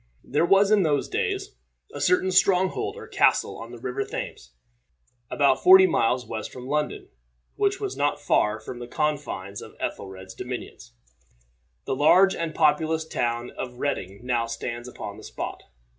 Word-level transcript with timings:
There 0.23 0.47
was 0.47 0.71
in 0.71 0.81
those 0.81 1.07
days 1.07 1.53
a 1.93 2.01
certain 2.01 2.31
stronghold 2.31 2.95
or 2.97 3.05
castle 3.07 3.59
on 3.59 3.69
the 3.71 3.77
River 3.77 4.03
Thames, 4.03 4.55
about 5.29 5.61
forty 5.61 5.85
miles 5.85 6.25
west 6.25 6.51
from 6.51 6.65
London, 6.65 7.09
which 7.55 7.79
was 7.79 7.95
not 7.95 8.19
far 8.19 8.59
from 8.59 8.79
the 8.79 8.87
confines 8.87 9.61
of 9.61 9.75
Ethelred's 9.79 10.33
dominions. 10.33 10.93
The 11.85 11.95
large 11.95 12.33
and 12.35 12.55
populous 12.55 13.05
town 13.07 13.51
of 13.51 13.77
Reading 13.77 14.21
now 14.23 14.47
stands 14.47 14.87
upon 14.87 15.17
the 15.17 15.23
spot. 15.23 15.61